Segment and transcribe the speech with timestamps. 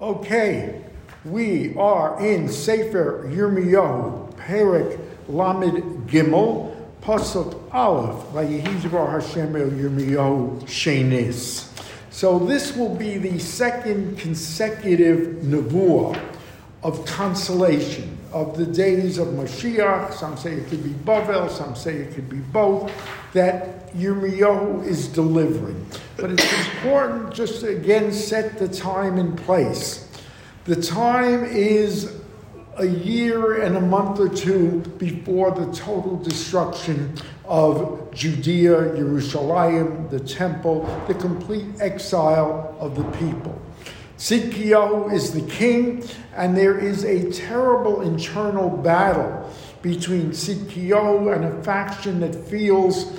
[0.00, 0.80] Okay,
[1.26, 11.68] we are in Sefer Yirmiyahu, Perik Lamed Gimel, Pasuk Aleph, Vayihizvar Hashem El Yirmiyahu Shenis.
[12.08, 16.18] So this will be the second consecutive nevuah
[16.82, 20.12] of consolation of the days of Mashiach.
[20.12, 22.92] Some say it could be Bavel, some say it could be both.
[23.32, 25.86] That Yirmiyahu is delivering.
[26.16, 30.08] But it's important just to again set the time and place.
[30.64, 32.20] The time is
[32.76, 40.20] a year and a month or two before the total destruction of Judea, Jerusalem, the
[40.20, 43.60] temple, the complete exile of the people.
[44.20, 46.04] Tzidkiyahu is the king,
[46.36, 53.18] and there is a terrible internal battle between Tzidkiyahu and a faction that feels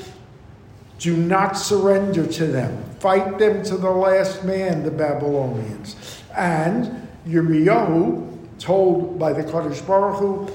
[0.99, 2.83] do not surrender to them.
[2.99, 5.95] Fight them to the last man, the Babylonians.
[6.37, 10.49] And Yirmiyahu, told by the Kadosh Baruch Hu,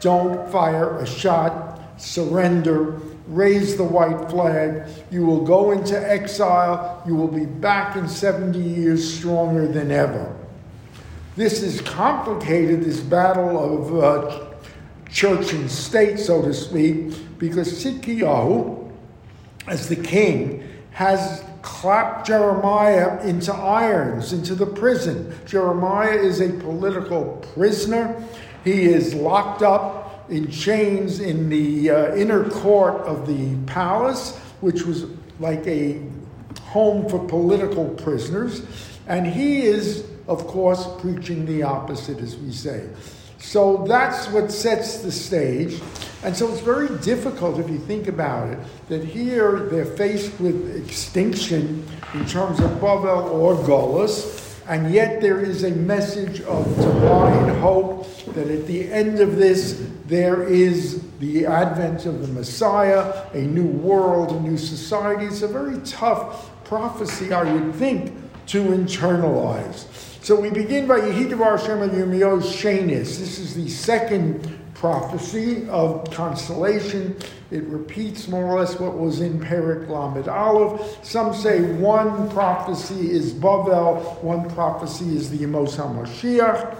[0.00, 4.88] don't fire a shot, surrender, raise the white flag.
[5.10, 7.02] You will go into exile.
[7.06, 10.34] You will be back in 70 years stronger than ever.
[11.36, 14.54] This is complicated, this battle of uh,
[15.10, 18.92] church and state, so to speak, because Tzidkiyahu,
[19.66, 25.34] as the king, has clapped Jeremiah into irons, into the prison.
[25.44, 28.22] Jeremiah is a political prisoner.
[28.62, 34.82] He is locked up in chains in the uh, inner court of the palace, which
[34.82, 35.06] was
[35.38, 36.00] like a
[36.62, 38.62] home for political prisoners.
[39.06, 42.88] And he is, of course, preaching the opposite, as we say.
[43.38, 45.80] So that's what sets the stage.
[46.22, 50.74] And so it's very difficult if you think about it that here they're faced with
[50.82, 57.54] extinction in terms of Bavel or Golas, and yet there is a message of divine
[57.56, 63.40] hope that at the end of this there is the advent of the Messiah, a
[63.40, 65.26] new world, a new society.
[65.26, 68.12] It's a very tough prophecy, I would think,
[68.46, 69.86] to internalize.
[70.24, 73.18] So we begin by Yehidavar and Yirmiyahu Shenis.
[73.18, 77.16] This is the second prophecy of consolation.
[77.50, 81.04] It repeats more or less what was in Perik Lamed Aleph.
[81.04, 86.76] Some say one prophecy is Bavel, one prophecy is the Yemos HaMashiach.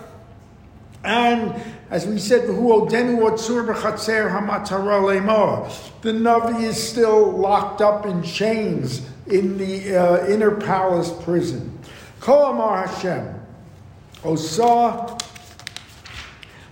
[1.04, 1.54] And
[1.90, 2.52] as we said, the
[6.12, 11.78] Navi is still locked up in chains in the uh, inner palace prison.
[12.20, 13.40] Kol Amar Hashem.
[14.24, 15.18] Osa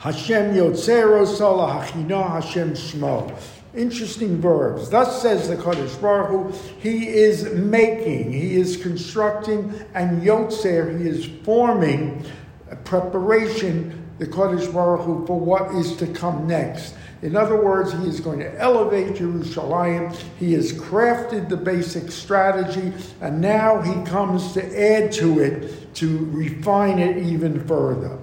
[0.02, 3.38] Hashem Yotzero Sala Hachina Hashem Shmo.
[3.72, 4.90] Interesting verbs.
[4.90, 11.08] Thus says the Kadosh Baruch Hu, He is making, He is constructing, and Yotzer, He
[11.08, 12.24] is forming
[12.68, 16.96] a preparation, the Kadosh Baruch Hu, for what is to come next.
[17.22, 20.12] In other words, he is going to elevate Jerusalem.
[20.40, 26.28] He has crafted the basic strategy, and now he comes to add to it to
[26.32, 28.18] refine it even further.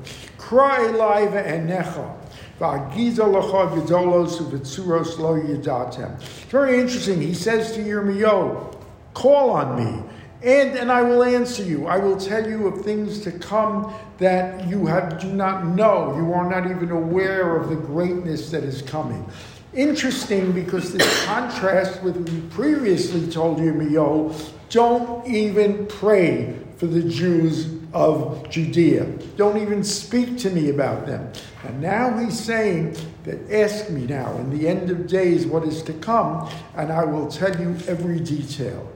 [6.22, 7.22] It's very interesting.
[7.22, 8.76] He says to Yirmiyahu,
[9.14, 10.04] call on me
[10.42, 11.88] and, and I will answer you.
[11.88, 16.16] I will tell you of things to come that you have, do not know.
[16.16, 19.30] You are not even aware of the greatness that is coming.
[19.74, 24.34] Interesting because this contrasts with what we previously told Mio,
[24.70, 29.04] don't even pray for the Jews of Judea.
[29.36, 31.30] Don't even speak to me about them.
[31.66, 32.96] And now he's saying
[33.26, 37.04] that ask me now in the end of days what is to come, and I
[37.04, 38.90] will tell you every detail.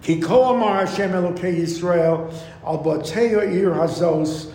[0.00, 2.32] Ki amar Hashem Elokei Yisrael
[2.64, 4.52] ir hazos.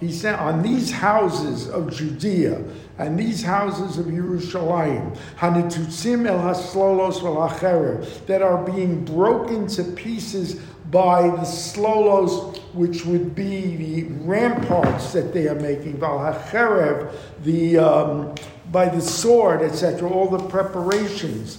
[0.00, 2.62] He said on these houses of Judea
[2.98, 10.54] and these houses of Yerushalayim, hanitutzim el haslolos v'lacherev, that are being broken to pieces
[10.90, 17.12] by the slolos, which would be the ramparts that they are making, v'lacherev,
[17.44, 18.34] the um,
[18.72, 20.08] by the sword, etc.
[20.08, 21.58] All the preparations.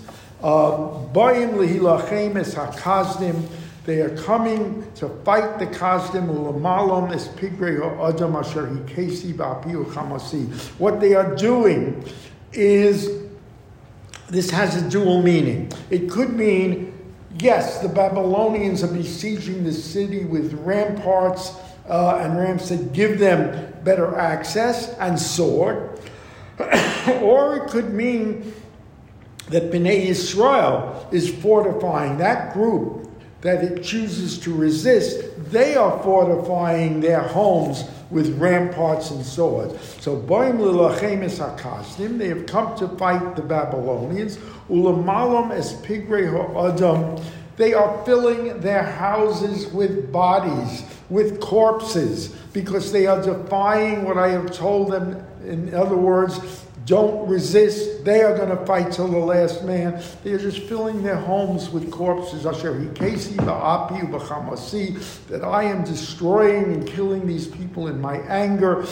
[2.55, 3.47] Hakazdim.
[3.89, 10.77] They are coming to fight the Kazdim ulamalom es pigre adam asher hikesi ba'apiu.
[10.77, 12.07] What they are doing
[12.53, 13.23] is
[14.27, 15.71] this has a dual meaning.
[15.89, 16.93] It could mean
[17.39, 21.55] yes, the Babylonians are besieging the city with ramparts
[21.87, 25.99] uh, and ramps that give them better access and sword,
[27.23, 28.53] or it could mean
[29.47, 32.98] that Bnei Israel is fortifying that group
[33.41, 39.79] that it chooses to resist, they are fortifying their homes with ramparts and swords.
[40.01, 44.37] So, Boim Lilachemis Hakasdim, they have come to fight the Babylonians.
[44.69, 47.23] Ulamalam es Pigre Ha'adam,
[47.55, 54.29] they are filling their houses with bodies, with corpses, because they are defying what I
[54.29, 55.23] have told them.
[55.45, 58.03] In other words, don't resist.
[58.03, 60.01] They are going to fight till the last man.
[60.23, 62.43] They are just filling their homes with corpses.
[62.43, 62.53] That
[65.43, 68.85] I am destroying and killing these people in my anger.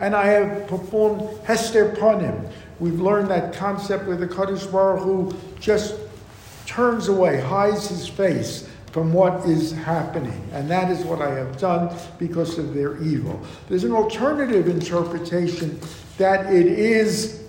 [0.00, 2.50] And I have performed Hester Panim.
[2.80, 5.94] We've learned that concept where the Kadosh Baruch Hu just
[6.66, 10.40] turns away, hides his face from what is happening.
[10.52, 13.44] And that is what I have done because of their evil.
[13.68, 15.80] There's an alternative interpretation
[16.16, 17.42] that it is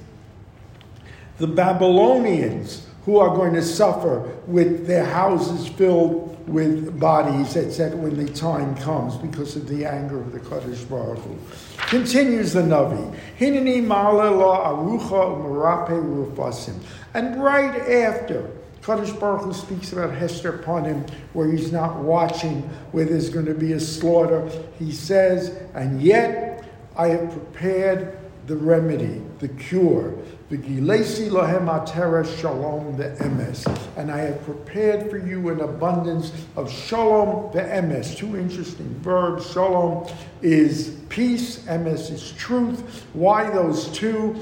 [1.38, 8.18] the Babylonians who are going to suffer with their houses filled with bodies, etc., when
[8.18, 11.38] the time comes because of the anger of the Kadosh Baruch Hu.
[11.78, 13.16] Continues the Navi.
[13.38, 16.80] Hineni ma'ala arucha umarape rufasim.
[17.14, 18.50] And right after
[18.86, 22.62] Baruch Hu speaks about Hester Panim, where he's not watching,
[22.92, 24.48] where there's going to be a slaughter.
[24.78, 26.64] He says, and yet
[26.96, 28.18] I have prepared
[28.48, 30.14] the remedy, the cure.
[30.50, 33.66] The Gilesi lohem atera shalom the emes.
[33.98, 38.16] And I have prepared for you an abundance of shalom the emes.
[38.16, 39.52] Two interesting verbs.
[39.52, 40.08] Shalom
[40.44, 43.06] is peace, emes is truth.
[43.14, 44.36] Why those two?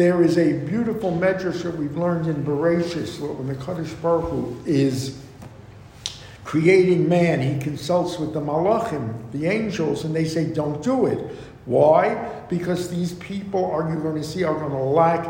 [0.00, 4.56] There is a beautiful medrash that we've learned in Bereshis when the Kadosh Baruch Hu
[4.64, 5.18] is
[6.42, 7.42] creating man.
[7.42, 11.18] He consults with the malachim, the angels, and they say, "Don't do it."
[11.66, 12.30] Why?
[12.48, 15.28] Because these people are you going to see are going to lack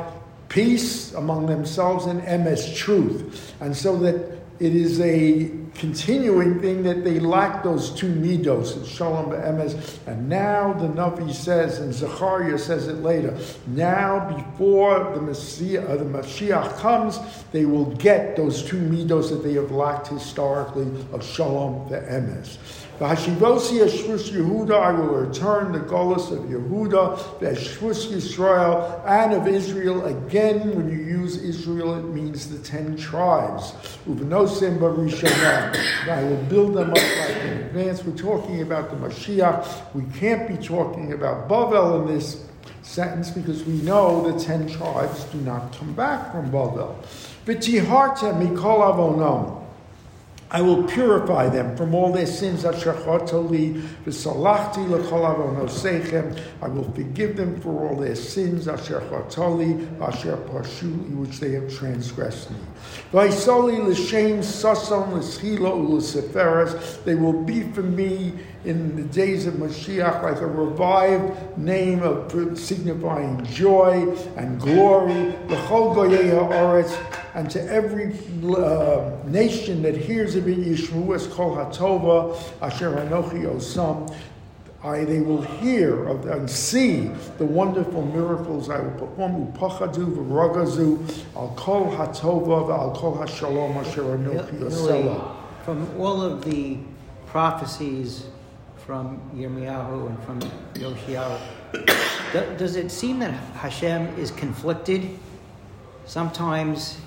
[0.48, 4.14] peace among themselves and emes truth, and so that
[4.60, 9.98] it is a continuing thing that they lack those two midos, and shalom emes.
[10.06, 13.36] And now the Navi says, and Zechariah says it later,
[13.66, 17.18] now before the Messiah, uh, the Mashiach comes,
[17.52, 22.58] they will get those two midos that they have lacked historically of shalom the emes.
[23.00, 29.48] V'hashivosi Eshvus Yehuda, I will return the Golas of Yehuda, the Eshvus Yisrael, and of
[29.48, 30.04] Israel.
[30.04, 33.72] Again, when you use Israel, it means the ten tribes.
[34.06, 35.59] Uvenosim Barishonah.
[35.60, 38.04] I will build them up like in advance.
[38.04, 39.94] We're talking about the Mashiach.
[39.94, 42.44] We can't be talking about Bavel in this
[42.82, 46.96] sentence because we know the ten tribes do not come back from Bavel.
[47.46, 49.59] V'tiharta mikol avonom.
[50.52, 52.64] I will purify them from all their sins.
[52.64, 52.80] I will
[56.92, 58.66] forgive them for all their sins,
[61.20, 62.56] which they have transgressed me.
[67.04, 68.32] They will be for me
[68.64, 75.56] in the days of Mashiach like a revived name of signifying joy and glory the
[75.56, 78.12] whole Goyeha Orat, and to every
[78.56, 84.14] uh, nation that hears of it, Yishmu es kol hatova asher anochi osam.
[84.82, 89.52] I, they will hear of, and see the wonderful miracles I will perform.
[89.52, 95.36] Upachadu v'ragazu al kol hatova al kol hashalom asher anochi.
[95.64, 96.78] From all of the
[97.26, 98.24] prophecies
[98.90, 100.40] from Yirmiyahu and from
[100.74, 105.08] Yoshiyahu, does it seem that Hashem is conflicted?
[106.06, 106.98] Sometimes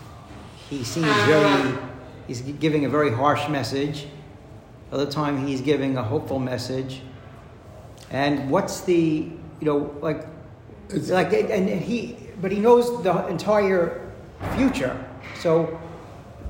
[0.70, 1.78] he seems very,
[2.26, 4.08] he's giving a very harsh message.
[4.94, 7.02] Other time he's giving a hopeful message.
[8.12, 10.26] And what's the, you know, like,
[10.88, 14.10] it's, like, and he, but he knows the entire
[14.56, 14.96] future.
[15.38, 15.66] So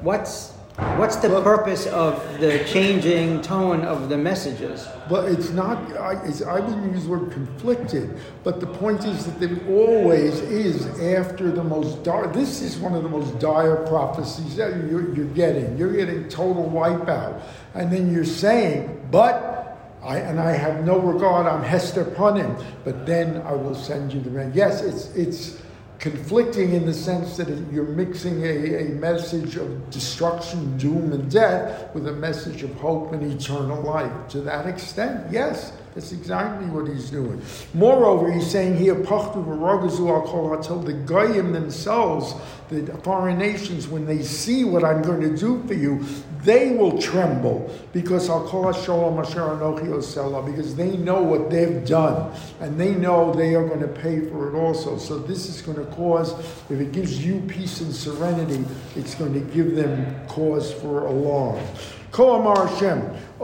[0.01, 4.87] what's, What's the well, purpose of the changing tone of the messages?
[5.07, 9.27] But it's not, I, it's, I wouldn't use the word conflicted, but the point is
[9.27, 13.85] that there always is after the most dire, this is one of the most dire
[13.85, 15.77] prophecies that you're, you're getting.
[15.77, 17.39] You're getting total wipeout.
[17.75, 23.05] And then you're saying, but I, and I have no regard, I'm Hester Punim, but
[23.05, 24.51] then I will send you the rain.
[24.55, 25.62] Yes, it's, it's,
[26.00, 31.93] conflicting in the sense that you're mixing a, a message of destruction, doom, and death
[31.93, 34.12] with a message of hope and eternal life.
[34.29, 37.39] To that extent, yes, That's exactly what he's doing.
[37.75, 42.33] Moreover, he's saying here, the goyim themselves,
[42.69, 46.03] the foreign nations, when they see what I'm going to do for you,
[46.43, 51.85] they will tremble because I'll call Shalom Asher Anochi Osela because they know what they've
[51.85, 54.97] done and they know they are going to pay for it also.
[54.97, 56.33] So this is going to cause,
[56.69, 61.63] if it gives you peace and serenity, it's going to give them cause for alarm.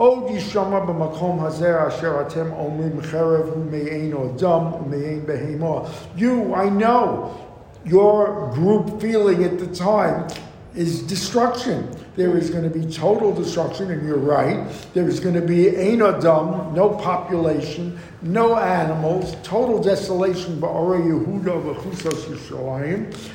[0.00, 5.92] O Yishama b'makom hazer asher atem omrim cherev u'me'ein odam u'me'ein behemah.
[6.16, 7.38] You, I know,
[7.84, 10.26] your group feeling at the time
[10.74, 11.94] is destruction.
[12.16, 14.66] There is going to be total destruction, and you're right.
[14.94, 20.58] There is going to be Ein Adam, no population, no animals, total desolation.
[20.62, 21.74] Yehuda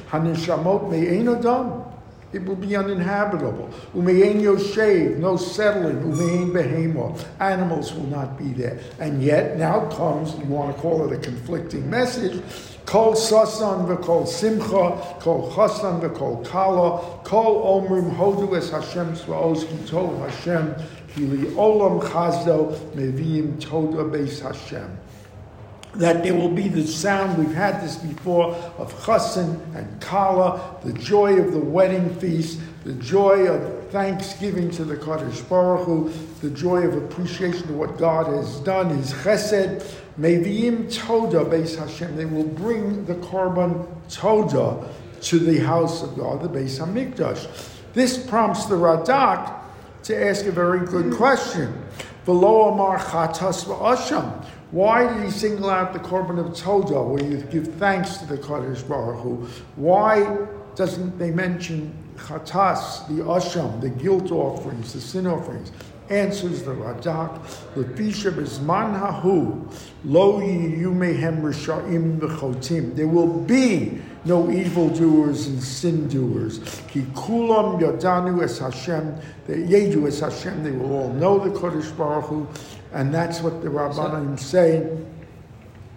[0.10, 1.95] hanishamot me'ein Adam.
[2.36, 3.72] It will be uninhabitable.
[3.96, 6.02] Umein Yoshev, no settling.
[6.04, 8.78] Umein Behema, animals will not be there.
[9.00, 12.42] And yet, now comes, you want to call it a conflicting message,
[12.86, 19.90] Kol sasan v'kol simcha, kol chasan v'kol kala, kol omrim hodu es Hashem tzvaos ki
[19.90, 20.76] tov Hashem,
[21.16, 25.00] ki li olam chazdo meviim toda beis Hashem
[25.98, 30.94] that there will be the sound, we've had this before, of chassan and kala, the
[30.94, 36.12] joy of the wedding feast, the joy of thanksgiving to the Kadosh Baruch Hu,
[36.42, 39.84] the joy of appreciation of what God has done, His chesed,
[40.20, 42.16] Meviim Toda Beis Hashem.
[42.16, 44.88] They will bring the korban Toda
[45.22, 47.48] to the house of God, the Beis Hamikdash.
[47.94, 49.62] This prompts the Radak
[50.04, 51.74] to ask a very good question.
[52.26, 54.46] Below Amar Chatas Asham.
[54.72, 58.38] Why did he single out the korban of Toda, where you give thanks to the
[58.38, 59.48] Kadosh Baruch Hu?
[59.76, 60.38] Why
[60.76, 65.72] doesn't they mention Chatas, the Asham, the guilt offerings, the sin offerings?
[66.10, 67.40] Answers the Radak,
[67.76, 69.72] Lepisha Bizman Hahu,
[70.04, 72.96] Lo Yumehem Risha'im B'chotim.
[72.96, 76.60] There will be no evildoers and sin doers.
[76.88, 79.16] Ki kulam yadanu es Hashem,
[79.48, 82.48] the yedu es Hashem, they will all know the Kodesh Baruch Hu,
[82.96, 84.90] and that's what the Rabbanim say.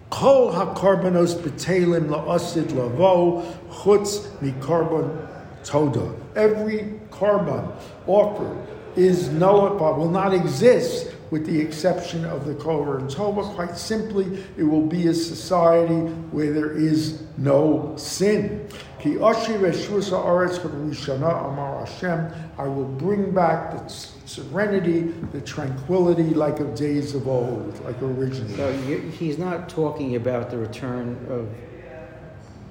[0.09, 3.41] Kol hakarbanos betelim la'asid lavo
[3.71, 5.27] chutz mikarban
[5.63, 6.13] toda.
[6.35, 7.73] Every korban
[8.05, 13.43] offered is nullified, will not exist with the exception of the korban Toda.
[13.53, 15.99] Quite simply, it will be a society
[16.31, 18.67] where there is no sin.
[18.99, 19.33] Ki amar
[21.85, 22.33] Hashem.
[22.57, 28.55] I will bring back the serenity, the tranquility like of days of old, like originally.
[28.55, 28.73] So
[29.11, 31.47] he's not talking about the return of.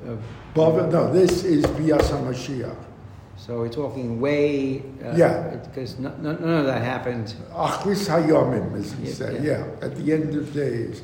[0.09, 0.21] of
[0.57, 2.88] no, this is Bias HaMashiach.
[3.39, 4.83] So we're talking way.
[5.03, 5.57] Uh, yeah.
[5.65, 7.35] Because none of that happened.
[7.53, 9.45] Achris hayomim, as he yeah, said.
[9.45, 9.65] Yeah.
[9.81, 9.87] yeah.
[9.87, 11.03] At the end of days.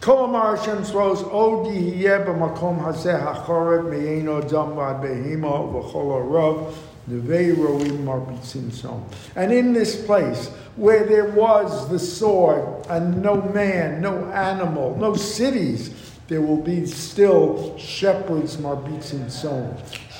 [0.00, 6.74] Kol Amar Hashem Tzvaos Od Yihiyeh b'makom hazeh hachorev me'eno dam v'ad behema v'chol harav
[7.08, 9.04] nevei roim marbitzim som.
[9.36, 15.14] And in this place where there was the sword and no man, no animal, no
[15.14, 15.94] cities,
[16.28, 19.72] there will be still shepherds marbitzim som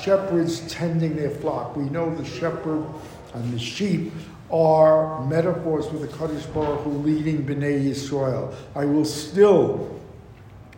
[0.06, 1.76] shepherds tending their flock.
[1.76, 2.86] We know the shepherd
[3.34, 4.12] and the sheep
[4.52, 8.54] are metaphors for the Kadosh Baruch Hu leading Bnei Yisrael.
[8.76, 10.00] I will still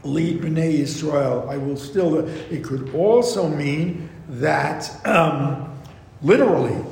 [0.03, 1.47] lead Bnei Yisrael.
[1.47, 2.27] I will still.
[2.51, 5.79] It could also mean that, um,
[6.23, 6.83] literally,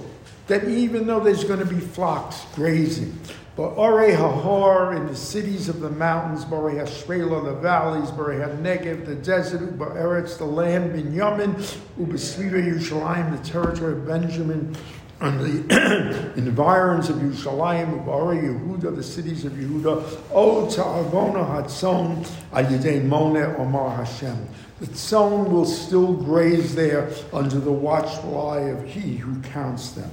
[0.48, 3.18] that even though there's going to be flocks grazing,
[3.56, 9.06] but Ore Hahor in the cities of the mountains, Bore Hashvela, the valleys, Bore Negev,
[9.06, 11.54] the desert, Eretz, the land, Binyamin,
[11.98, 14.76] Ubasviva Yerushalayim, the territory of Benjamin,
[15.20, 23.02] and the environs of Yerushalayim, Ubare Yehuda, the cities of Yehuda, O Ta'avona Hatzon, Ayidei
[23.02, 24.46] Mone Omar Hashem.
[24.80, 30.10] The tzon will still graze there under the watchful eye of He who counts them.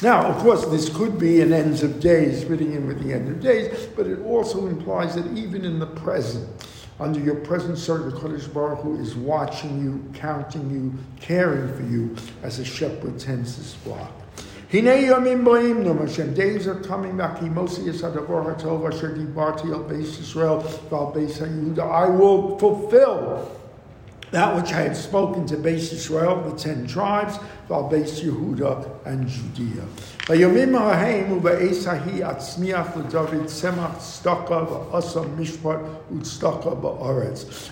[0.00, 3.28] Now, of course, this could be an ends of days, fitting in with the end
[3.28, 6.48] of days, but it also implies that even in the present,
[7.00, 12.14] under your present circle, Kodesh Baruch Hu is watching you, counting you, caring for you
[12.44, 14.12] as a shepherd tends his flock.
[14.70, 15.08] Days
[16.68, 17.42] are coming back.
[21.82, 23.57] I will fulfill
[24.30, 29.26] that which I have spoken to Beis Israel, the ten tribes, Val Beis Yehuda and
[29.26, 29.84] Judea.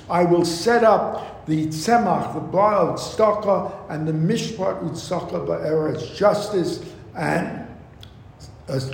[0.08, 6.80] I will set up the tzemach, the blood of and the mishpat u'tztaka ba'aretz, justice
[7.14, 7.66] and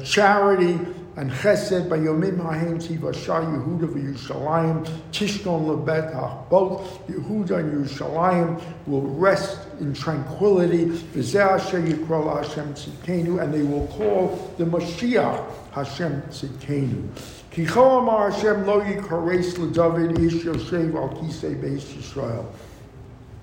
[0.05, 0.79] charity
[1.17, 6.49] and Chesed Bayomim Haim Tivasha Yehuda v'Yushalayim Tishkon Lebetach.
[6.49, 10.87] Both Yehuda and Yerushalayim will rest in tranquility.
[10.87, 17.09] V'zeh Asher Yikral Hashem Tzidkenu, and they will call the Mashiach Hashem Tzidkenu.
[17.51, 22.47] Ki Amar Hashem Lo Yikares LeDavid Ish Yoshev Al Kisei Beis Yisrael.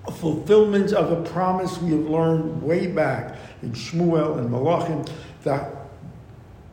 [0.08, 5.08] A fulfillment of a promise we have learned way back in Shmuel and Malachim
[5.44, 5.79] that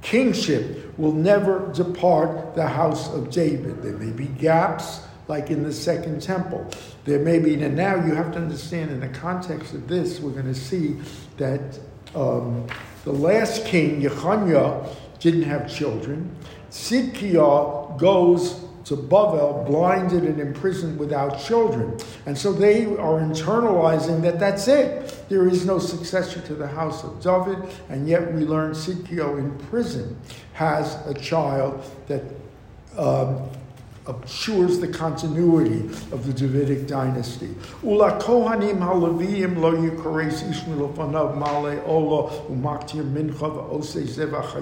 [0.08, 3.84] kingship will never depart the house of David.
[3.84, 6.66] There may be gaps, like in the second temple.
[7.04, 10.32] There may be, and now you have to understand in the context of this, we're
[10.32, 10.96] going to see
[11.36, 11.78] that
[12.16, 12.66] um,
[13.04, 14.88] the last king, Yechaniah,
[15.20, 16.34] didn't have children.
[16.72, 21.98] Sidkiah goes to Bavel, blinded and imprisoned without children.
[22.25, 25.25] And so they are internalizing that that's it.
[25.27, 29.58] There is no successor to the house of David, and yet we learn Sidkio in
[29.67, 30.17] prison
[30.53, 32.24] has a child that
[32.98, 33.50] um,
[34.08, 35.79] assures the continuity
[36.12, 37.53] of the Davidic dynasty.
[37.84, 40.96] Ula kohanim halavim lo yikares ishmil
[41.38, 44.56] male ola umaktir mincha v'osei zevach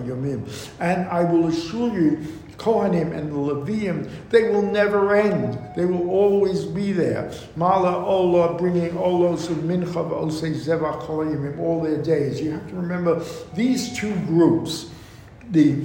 [0.80, 2.26] And I will assure you
[2.58, 5.58] Kohanim and the Levium, they will never end.
[5.76, 7.32] They will always be there.
[7.56, 12.42] Mala Ola, bringing Olos of Mincha Osei Zevach Kolayim all their days.
[12.42, 14.90] You have to remember these two groups,
[15.52, 15.84] the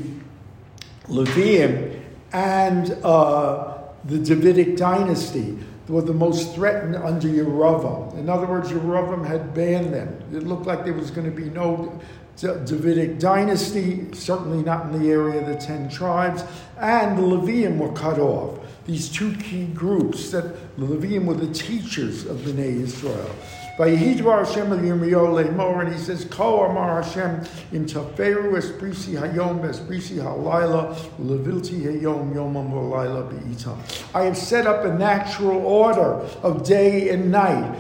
[1.06, 2.00] Levium
[2.32, 5.58] and uh, the Davidic dynasty,
[5.90, 8.16] were the most threatened under Yeravam.
[8.16, 10.08] In other words, Yeravam had banned them.
[10.32, 12.00] It looked like there was going to be no
[12.40, 16.42] Davidic dynasty, certainly not in the area of the ten tribes,
[16.78, 18.59] and the Levium were cut off.
[18.87, 23.30] These two key groups, that the Levium were the teachers of Bnei Israel.
[23.76, 27.42] Vayihidvar Hashem el Yirmiyahu lemor, and he says, Ko Amar Hashem
[27.73, 33.78] im taferu esprisi hayom esprisi halayla levilti hayom yomam v'layla be'itam.
[34.14, 37.76] I have set up a natural order of day and night,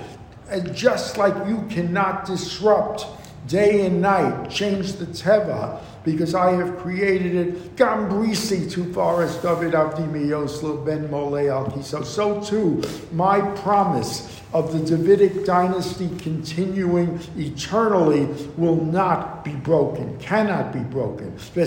[0.48, 3.06] and just like you cannot disrupt
[3.50, 7.76] day and night, change the teva, because I have created it.
[7.76, 12.04] Gambrisi tu faras David Avdimi Yoslo ben Mole al Kiso.
[12.04, 18.26] So too, my promise of the Davidic dynasty continuing eternally
[18.56, 21.26] will not be broken, cannot be broken.
[21.26, 21.66] And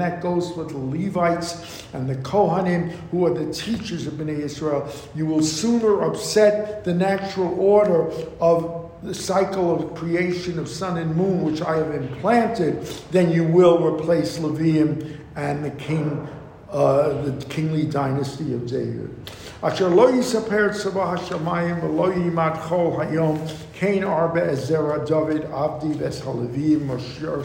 [0.00, 4.90] that goes for the Levites and the Kohanim, who are the teachers of Bnei Israel.
[5.14, 11.14] You will sooner upset the natural order of the cycle of creation of sun and
[11.14, 16.28] moon, which I have implanted, then you will replace Levium and the king,
[16.70, 19.14] uh, the kingly dynasty of David.
[19.62, 26.20] Asher lo yisaper tzavah hashamayim v'lo yimad chol hayom kain arba ezera David avdi ves
[26.20, 27.38] halevim mosher.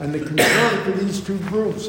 [0.00, 1.88] And the concern for these two groups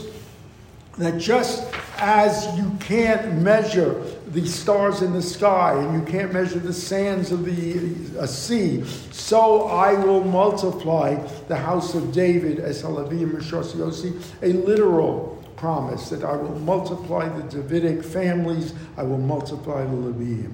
[0.97, 6.59] that just as you can't measure the stars in the sky and you can't measure
[6.59, 11.15] the sands of the uh, sea, so I will multiply
[11.47, 13.33] the house of David as Halavim
[14.41, 20.53] a literal promise that I will multiply the Davidic families, I will multiply the Levium.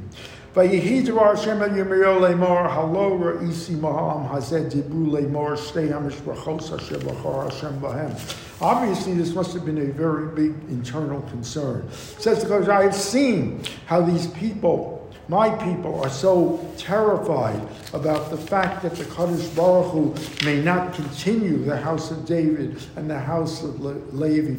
[7.81, 8.52] B'hem.
[8.63, 11.85] Obviously, this must have been a very big internal concern.
[11.91, 17.61] Says because I have seen how these people, my people, are so terrified
[17.93, 22.83] about the fact that the Kadosh Baruch Hu may not continue the house of David
[22.95, 24.49] and the house of Levi.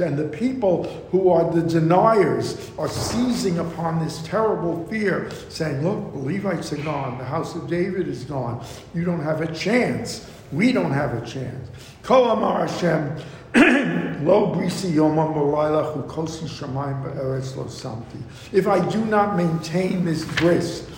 [0.00, 6.12] And the people who are the deniers are seizing upon this terrible fear, saying, Look,
[6.12, 8.64] the Levites are gone, the house of David is gone.
[8.94, 10.28] You don't have a chance.
[10.52, 11.68] We don't have a chance.
[12.02, 13.16] Kol Amar Hashem,
[18.52, 20.88] If I do not maintain this bris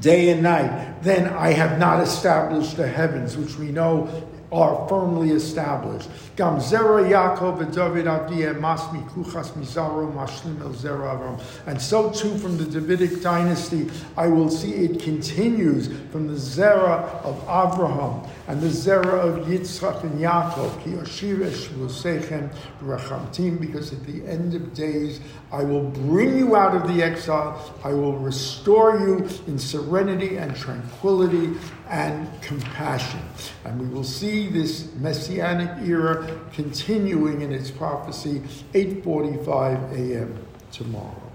[0.00, 4.08] day and night, then I have not established the heavens, which we know
[4.50, 6.08] are firmly established.
[6.36, 12.36] Gam zera Yaakov and David Avdiyah masmi kuchas mizaro mashlim el zera And so too
[12.38, 18.60] from the Davidic dynasty, I will see it continues from the zera of Abraham and
[18.60, 20.82] the zera of Yitzchak and Yaakov.
[20.82, 22.50] Ki ashirish v'sechem
[22.82, 23.60] rachamtim.
[23.60, 27.74] Because at the end of days, I will bring you out of the exile.
[27.82, 31.54] I will restore you in serenity and tranquility
[31.88, 33.22] and compassion.
[33.64, 38.42] And we will see this messianic era continuing in its prophecy,
[38.74, 40.38] 8:45 a.m.
[40.70, 41.27] tomorrow.